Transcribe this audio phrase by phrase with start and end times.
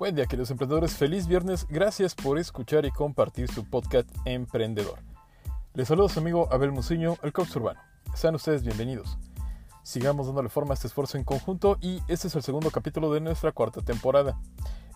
[0.00, 5.00] Buen día queridos emprendedores, feliz viernes, gracias por escuchar y compartir su podcast Emprendedor.
[5.74, 7.80] Les saludo a su amigo Abel Muciño, el coach urbano.
[8.14, 9.18] Sean ustedes bienvenidos.
[9.82, 13.20] Sigamos dándole forma a este esfuerzo en conjunto y este es el segundo capítulo de
[13.20, 14.40] nuestra cuarta temporada,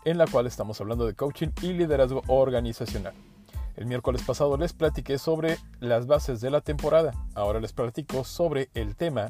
[0.06, 3.12] en la cual estamos hablando de coaching y liderazgo organizacional.
[3.76, 8.70] El miércoles pasado les platiqué sobre las bases de la temporada, ahora les platico sobre
[8.72, 9.28] el tema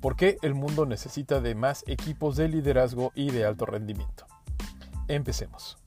[0.00, 4.26] ¿Por qué el mundo necesita de más equipos de liderazgo y de alto rendimiento?
[5.08, 5.78] Empecemos.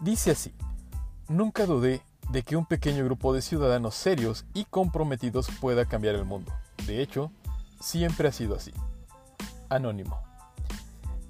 [0.00, 0.54] Dice así,
[1.28, 6.24] nunca dudé de que un pequeño grupo de ciudadanos serios y comprometidos pueda cambiar el
[6.24, 6.52] mundo.
[6.86, 7.32] De hecho,
[7.80, 8.72] siempre ha sido así.
[9.68, 10.20] Anónimo.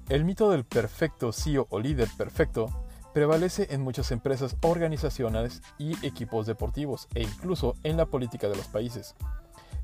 [0.09, 2.67] El mito del perfecto CEO o líder perfecto
[3.13, 8.67] prevalece en muchas empresas organizacionales y equipos deportivos e incluso en la política de los
[8.67, 9.15] países.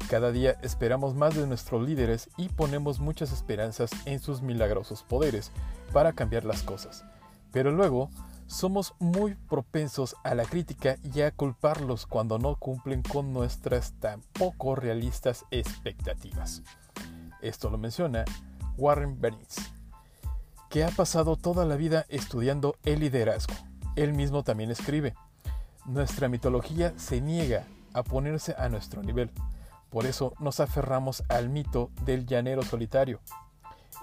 [0.10, 5.52] Cada día esperamos más de nuestros líderes y ponemos muchas esperanzas en sus milagrosos poderes
[5.92, 7.04] para cambiar las cosas.
[7.52, 8.10] Pero luego
[8.48, 14.22] somos muy propensos a la crítica y a culparlos cuando no cumplen con nuestras tan
[14.34, 16.62] poco realistas expectativas.
[17.42, 18.26] Esto lo menciona
[18.78, 19.56] Warren Bennis,
[20.70, 23.54] que ha pasado toda la vida estudiando el liderazgo.
[23.96, 25.16] Él mismo también escribe,
[25.86, 29.32] nuestra mitología se niega a ponerse a nuestro nivel
[29.96, 33.22] por eso nos aferramos al mito del llanero solitario,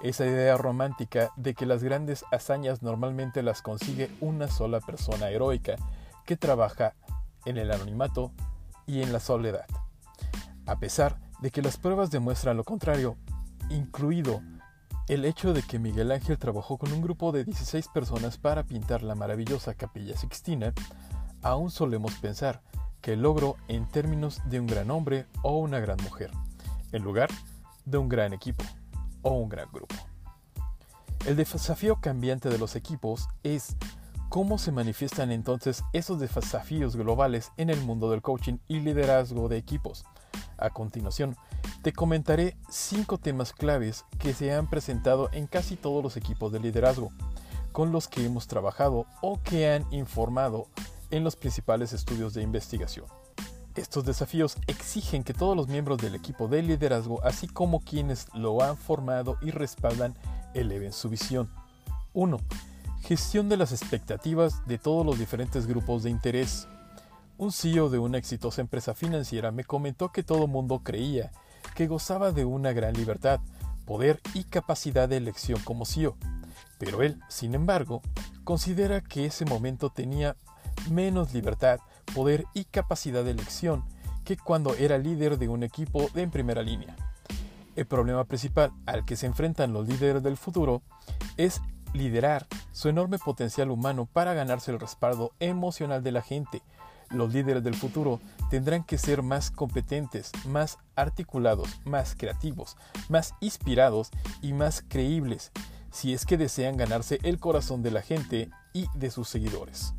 [0.01, 5.75] esa idea romántica de que las grandes hazañas normalmente las consigue una sola persona heroica
[6.25, 6.95] que trabaja
[7.45, 8.31] en el anonimato
[8.87, 9.67] y en la soledad.
[10.65, 13.15] A pesar de que las pruebas demuestran lo contrario,
[13.69, 14.41] incluido
[15.07, 19.03] el hecho de que Miguel Ángel trabajó con un grupo de 16 personas para pintar
[19.03, 20.73] la maravillosa capilla Sixtina,
[21.43, 22.63] aún solemos pensar
[23.03, 26.31] que logro en términos de un gran hombre o una gran mujer,
[26.93, 27.29] en lugar
[27.83, 28.63] de un gran equipo
[29.21, 29.93] o un gran grupo.
[31.25, 33.75] El desafío cambiante de los equipos es
[34.29, 39.57] cómo se manifiestan entonces esos desafíos globales en el mundo del coaching y liderazgo de
[39.57, 40.05] equipos.
[40.57, 41.35] A continuación,
[41.81, 46.61] te comentaré cinco temas claves que se han presentado en casi todos los equipos de
[46.61, 47.11] liderazgo,
[47.73, 50.67] con los que hemos trabajado o que han informado
[51.13, 53.05] en los principales estudios de investigación.
[53.75, 58.63] Estos desafíos exigen que todos los miembros del equipo de liderazgo, así como quienes lo
[58.63, 60.15] han formado y respaldan,
[60.55, 61.51] eleven su visión.
[62.13, 62.39] 1.
[63.01, 66.67] Gestión de las expectativas de todos los diferentes grupos de interés.
[67.37, 71.31] Un CEO de una exitosa empresa financiera me comentó que todo mundo creía
[71.75, 73.39] que gozaba de una gran libertad,
[73.85, 76.17] poder y capacidad de elección como CEO,
[76.79, 78.01] pero él, sin embargo,
[78.43, 80.35] considera que ese momento tenía
[80.89, 81.79] menos libertad,
[82.13, 83.83] poder y capacidad de elección
[84.23, 86.95] que cuando era líder de un equipo en primera línea.
[87.75, 90.81] El problema principal al que se enfrentan los líderes del futuro
[91.37, 91.61] es
[91.93, 96.61] liderar su enorme potencial humano para ganarse el respaldo emocional de la gente.
[97.09, 98.19] Los líderes del futuro
[98.49, 102.77] tendrán que ser más competentes, más articulados, más creativos,
[103.09, 104.09] más inspirados
[104.41, 105.51] y más creíbles
[105.91, 109.93] si es que desean ganarse el corazón de la gente y de sus seguidores.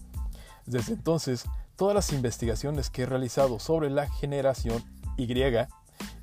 [0.66, 1.44] Desde entonces,
[1.76, 4.82] todas las investigaciones que he realizado sobre la generación
[5.16, 5.28] Y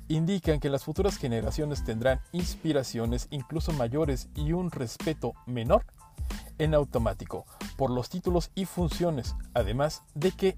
[0.08, 5.86] indican que las futuras generaciones tendrán inspiraciones incluso mayores y un respeto menor
[6.58, 10.56] en automático por los títulos y funciones, además de que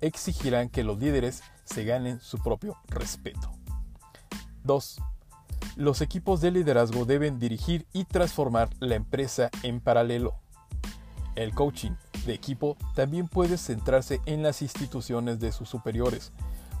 [0.00, 3.52] exigirán que los líderes se ganen su propio respeto.
[4.64, 5.00] 2.
[5.76, 10.34] Los equipos de liderazgo deben dirigir y transformar la empresa en paralelo.
[11.36, 11.92] El coaching
[12.24, 16.32] de equipo también puede centrarse en las instituciones de sus superiores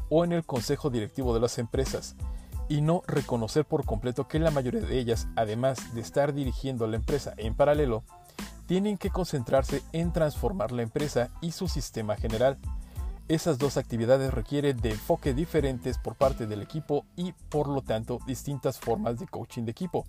[0.08, 2.16] o en el consejo directivo de las empresas
[2.68, 6.96] y no reconocer por completo que la mayoría de ellas, además de estar dirigiendo la
[6.96, 8.04] empresa en paralelo,
[8.66, 12.58] tienen que concentrarse en transformar la empresa y su sistema general.
[13.26, 18.20] Esas dos actividades requieren de enfoque diferentes por parte del equipo y por lo tanto
[18.26, 20.06] distintas formas de coaching de equipo.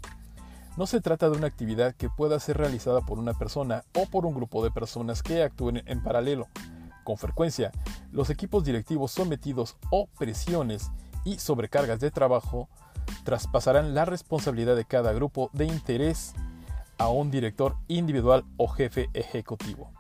[0.77, 4.25] No se trata de una actividad que pueda ser realizada por una persona o por
[4.25, 6.47] un grupo de personas que actúen en paralelo.
[7.03, 7.71] Con frecuencia,
[8.11, 10.89] los equipos directivos sometidos o presiones
[11.25, 12.69] y sobrecargas de trabajo
[13.25, 16.33] traspasarán la responsabilidad de cada grupo de interés
[16.97, 19.91] a un director individual o jefe ejecutivo.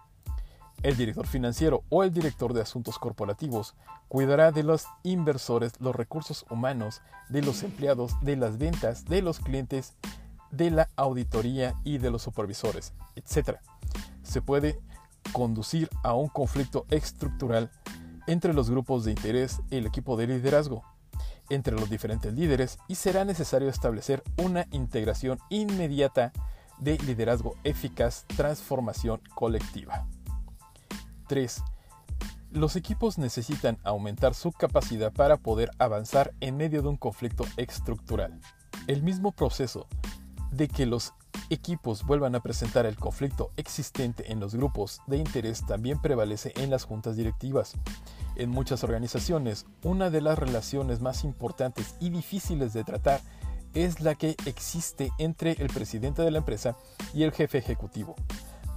[0.83, 3.75] El director financiero o el director de asuntos corporativos
[4.07, 9.39] cuidará de los inversores, los recursos humanos, de los empleados, de las ventas, de los
[9.39, 9.95] clientes
[10.51, 13.57] de la auditoría y de los supervisores, etc.
[14.23, 14.79] Se puede
[15.31, 17.71] conducir a un conflicto estructural
[18.27, 20.83] entre los grupos de interés y el equipo de liderazgo,
[21.49, 26.31] entre los diferentes líderes y será necesario establecer una integración inmediata
[26.79, 30.07] de liderazgo eficaz, transformación colectiva.
[31.27, 31.63] 3.
[32.51, 38.39] Los equipos necesitan aumentar su capacidad para poder avanzar en medio de un conflicto estructural.
[38.87, 39.87] El mismo proceso
[40.51, 41.13] de que los
[41.49, 46.69] equipos vuelvan a presentar el conflicto existente en los grupos de interés también prevalece en
[46.69, 47.73] las juntas directivas.
[48.35, 53.21] En muchas organizaciones, una de las relaciones más importantes y difíciles de tratar
[53.73, 56.75] es la que existe entre el presidente de la empresa
[57.13, 58.15] y el jefe ejecutivo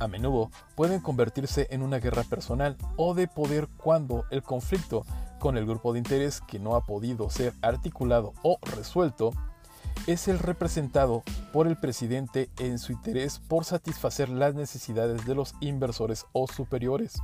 [0.01, 5.05] a menudo pueden convertirse en una guerra personal o de poder cuando el conflicto
[5.39, 9.33] con el grupo de interés que no ha podido ser articulado o resuelto
[10.07, 11.23] es el representado
[11.53, 17.21] por el presidente en su interés por satisfacer las necesidades de los inversores o superiores,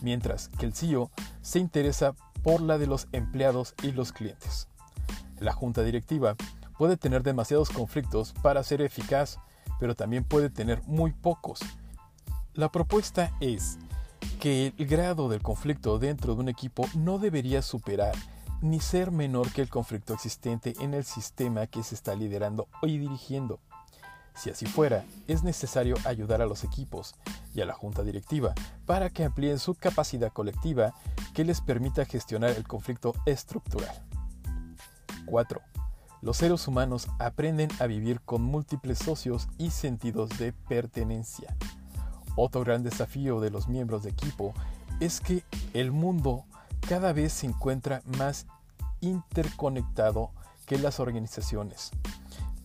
[0.00, 1.10] mientras que el CEO
[1.40, 4.68] se interesa por la de los empleados y los clientes.
[5.40, 6.36] La junta directiva
[6.78, 9.38] puede tener demasiados conflictos para ser eficaz,
[9.80, 11.60] pero también puede tener muy pocos
[12.54, 13.78] la propuesta es
[14.38, 18.14] que el grado del conflicto dentro de un equipo no debería superar
[18.62, 22.96] ni ser menor que el conflicto existente en el sistema que se está liderando y
[22.96, 23.60] dirigiendo.
[24.34, 27.14] Si así fuera, es necesario ayudar a los equipos
[27.54, 28.54] y a la junta directiva
[28.86, 30.94] para que amplíen su capacidad colectiva
[31.34, 34.02] que les permita gestionar el conflicto estructural.
[35.26, 35.60] 4.
[36.22, 41.56] Los seres humanos aprenden a vivir con múltiples socios y sentidos de pertenencia.
[42.36, 44.54] Otro gran desafío de los miembros de equipo
[45.00, 45.44] es que
[45.74, 46.44] el mundo
[46.88, 48.46] cada vez se encuentra más
[49.00, 50.30] interconectado
[50.66, 51.90] que las organizaciones.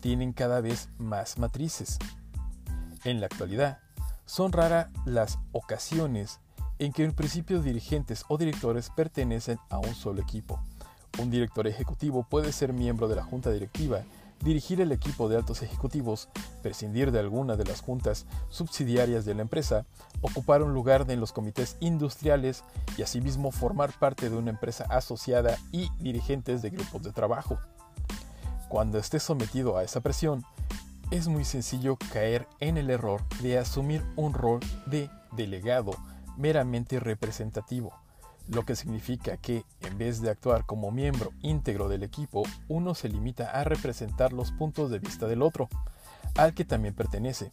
[0.02, 1.98] Tienen cada vez más matrices.
[3.04, 3.80] En la actualidad,
[4.26, 6.40] son raras las ocasiones
[6.80, 10.60] en que en principio dirigentes o directores pertenecen a un solo equipo.
[11.20, 14.02] Un director ejecutivo puede ser miembro de la junta directiva
[14.44, 16.30] dirigir el equipo de altos ejecutivos,
[16.62, 19.86] prescindir de alguna de las juntas subsidiarias de la empresa,
[20.22, 22.64] ocupar un lugar en los comités industriales
[22.98, 27.60] y asimismo formar parte de una empresa asociada y dirigentes de grupos de trabajo.
[28.70, 30.44] Cuando esté sometido a esa presión,
[31.12, 35.92] es muy sencillo caer en el error de asumir un rol de delegado
[36.38, 37.94] meramente representativo
[38.50, 43.10] lo que significa que, en vez de actuar como miembro íntegro del equipo, uno se
[43.10, 45.70] limita a representar los puntos de vista del otro,
[46.36, 47.52] al que también pertenece,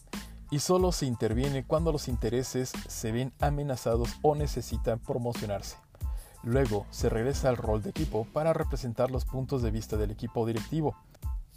[0.50, 5.76] y solo se interviene cuando los intereses se ven amenazados o necesitan promocionarse.
[6.43, 10.47] Luego se regresa al rol de equipo para representar los puntos de vista del equipo
[10.47, 10.94] directivo,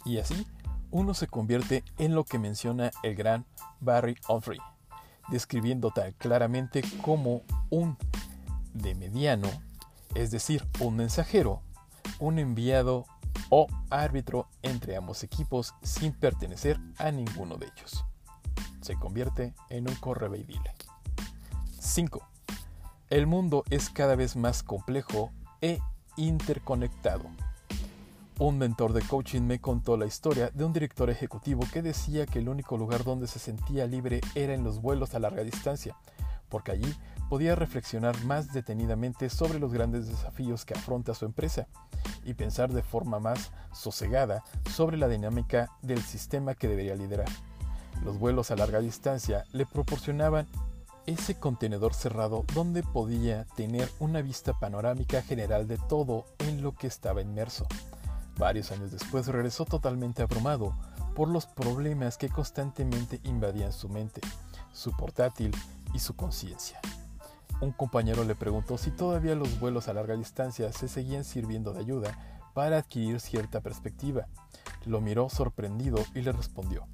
[0.04, 0.46] y así
[0.90, 3.44] uno se convierte en lo que menciona el gran
[3.80, 4.58] Barry Humphrey,
[5.28, 7.96] describiendo tan claramente como un
[8.78, 9.48] de mediano,
[10.14, 11.62] es decir, un mensajero,
[12.18, 13.06] un enviado
[13.50, 18.04] o árbitro entre ambos equipos sin pertenecer a ninguno de ellos.
[18.80, 20.74] Se convierte en un correveidile.
[21.78, 22.20] 5.
[23.10, 25.30] El mundo es cada vez más complejo
[25.60, 25.78] e
[26.16, 27.24] interconectado.
[28.38, 32.38] Un mentor de coaching me contó la historia de un director ejecutivo que decía que
[32.38, 35.96] el único lugar donde se sentía libre era en los vuelos a larga distancia,
[36.48, 36.94] porque allí
[37.28, 41.66] podía reflexionar más detenidamente sobre los grandes desafíos que afronta su empresa
[42.24, 47.28] y pensar de forma más sosegada sobre la dinámica del sistema que debería liderar.
[48.04, 50.46] Los vuelos a larga distancia le proporcionaban
[51.06, 56.86] ese contenedor cerrado donde podía tener una vista panorámica general de todo en lo que
[56.86, 57.66] estaba inmerso.
[58.38, 60.74] Varios años después regresó totalmente abrumado
[61.16, 64.20] por los problemas que constantemente invadían su mente,
[64.72, 65.50] su portátil
[65.94, 66.80] y su conciencia.
[67.60, 71.80] Un compañero le preguntó si todavía los vuelos a larga distancia se seguían sirviendo de
[71.80, 74.26] ayuda para adquirir cierta perspectiva.
[74.84, 76.86] Lo miró sorprendido y le respondió,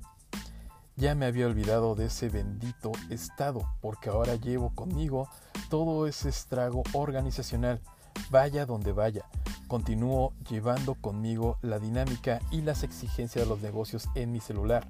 [0.97, 5.29] ya me había olvidado de ese bendito estado, porque ahora llevo conmigo
[5.69, 7.81] todo ese estrago organizacional,
[8.31, 9.25] vaya donde vaya.
[9.67, 14.87] Continúo llevando conmigo la dinámica y las exigencias de los negocios en mi celular,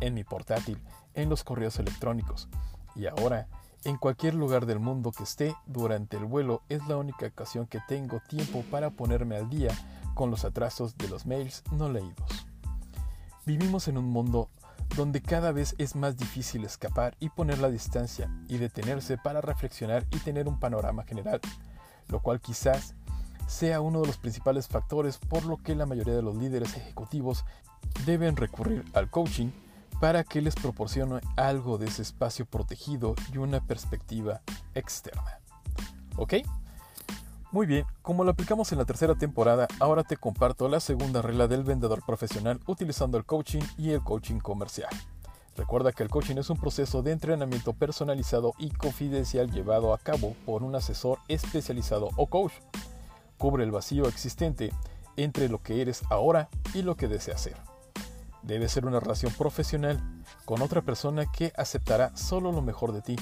[0.00, 0.82] en mi portátil,
[1.12, 2.48] en los correos electrónicos.
[2.94, 3.48] Y ahora
[3.84, 7.80] en cualquier lugar del mundo que esté durante el vuelo es la única ocasión que
[7.88, 9.72] tengo tiempo para ponerme al día
[10.14, 12.46] con los atrasos de los mails no leídos.
[13.44, 14.48] Vivimos en un mundo
[14.96, 20.06] donde cada vez es más difícil escapar y poner la distancia y detenerse para reflexionar
[20.12, 21.40] y tener un panorama general,
[22.08, 22.94] lo cual quizás
[23.48, 27.44] sea uno de los principales factores por lo que la mayoría de los líderes ejecutivos
[28.06, 29.50] deben recurrir al coaching
[30.02, 34.40] para que les proporcione algo de ese espacio protegido y una perspectiva
[34.74, 35.38] externa.
[36.16, 36.34] ¿Ok?
[37.52, 41.46] Muy bien, como lo aplicamos en la tercera temporada, ahora te comparto la segunda regla
[41.46, 44.90] del vendedor profesional utilizando el coaching y el coaching comercial.
[45.56, 50.34] Recuerda que el coaching es un proceso de entrenamiento personalizado y confidencial llevado a cabo
[50.44, 52.54] por un asesor especializado o coach.
[53.38, 54.72] Cubre el vacío existente
[55.16, 57.71] entre lo que eres ahora y lo que deseas ser.
[58.42, 60.00] Debe ser una relación profesional
[60.44, 63.16] con otra persona que aceptará solo lo mejor de ti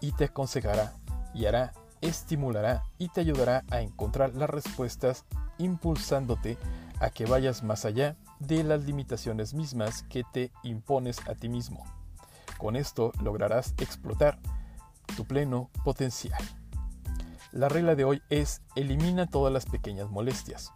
[0.00, 0.92] y te aconsejará,
[1.34, 5.24] y hará, estimulará y te ayudará a encontrar las respuestas
[5.58, 6.58] impulsándote
[7.00, 11.84] a que vayas más allá de las limitaciones mismas que te impones a ti mismo.
[12.58, 14.38] Con esto lograrás explotar
[15.16, 16.42] tu pleno potencial.
[17.52, 20.72] La regla de hoy es elimina todas las pequeñas molestias.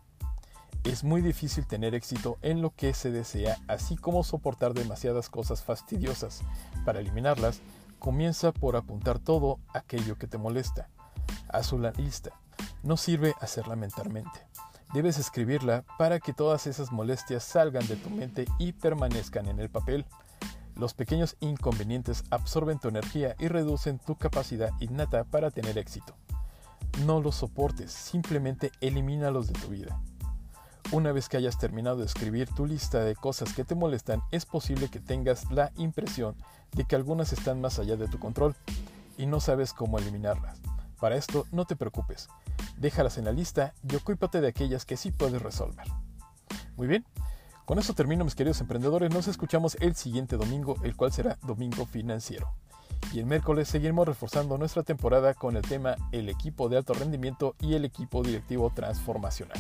[0.85, 5.63] Es muy difícil tener éxito en lo que se desea, así como soportar demasiadas cosas
[5.63, 6.41] fastidiosas.
[6.85, 7.61] Para eliminarlas,
[8.01, 10.89] comienza por apuntar todo aquello que te molesta.
[11.49, 12.33] Haz una lista.
[12.83, 14.45] No sirve hacerla mentalmente.
[14.93, 19.71] Debes escribirla para que todas esas molestias salgan de tu mente y permanezcan en el
[19.71, 20.05] papel.
[20.75, 26.17] Los pequeños inconvenientes absorben tu energía y reducen tu capacidad innata para tener éxito.
[27.07, 30.03] No los soportes, simplemente elimínalos de tu vida.
[30.93, 34.45] Una vez que hayas terminado de escribir tu lista de cosas que te molestan, es
[34.45, 36.37] posible que tengas la impresión
[36.73, 38.55] de que algunas están más allá de tu control
[39.17, 40.61] y no sabes cómo eliminarlas.
[41.01, 42.29] Para esto, no te preocupes.
[42.77, 45.87] Déjalas en la lista y ocúpate de aquellas que sí puedes resolver.
[46.77, 47.07] Muy bien,
[47.65, 49.11] con eso termino mis queridos emprendedores.
[49.15, 52.53] Nos escuchamos el siguiente domingo, el cual será Domingo Financiero.
[53.15, 57.57] Y el miércoles seguiremos reforzando nuestra temporada con el tema el equipo de alto rendimiento
[57.61, 59.59] y el equipo directivo transformacional.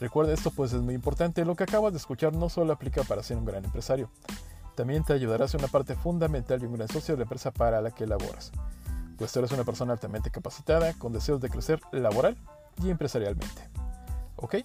[0.00, 3.22] Recuerda esto pues es muy importante, lo que acabas de escuchar no solo aplica para
[3.22, 4.10] ser un gran empresario,
[4.74, 7.52] también te ayudará a ser una parte fundamental y un gran socio de la empresa
[7.52, 8.50] para la que laboras
[9.16, 12.36] pues eres una persona altamente capacitada con deseos de crecer laboral
[12.82, 13.68] y empresarialmente.
[14.36, 14.56] ¿Ok?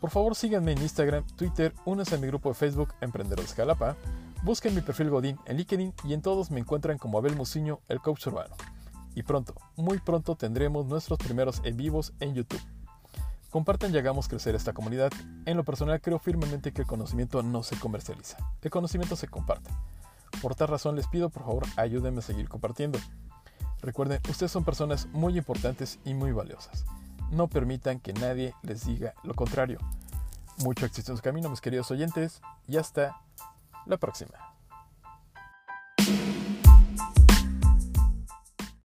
[0.00, 3.96] Por favor síganme en Instagram, Twitter, únanse a mi grupo de Facebook Emprendedores Jalapa,
[4.42, 8.00] busquen mi perfil Godín en LinkedIn y en todos me encuentran como Abel Muciño, el
[8.00, 8.54] coach urbano.
[9.14, 12.60] Y pronto, muy pronto tendremos nuestros primeros en vivos en YouTube.
[13.50, 15.10] Compartan y hagamos crecer esta comunidad.
[15.46, 19.70] En lo personal creo firmemente que el conocimiento no se comercializa, el conocimiento se comparte.
[20.42, 22.98] Por tal razón les pido por favor ayúdenme a seguir compartiendo.
[23.80, 26.84] Recuerden, ustedes son personas muy importantes y muy valiosas.
[27.30, 29.78] No permitan que nadie les diga lo contrario.
[30.58, 33.20] Mucho éxito en su camino, mis queridos oyentes, y hasta
[33.86, 34.47] la próxima.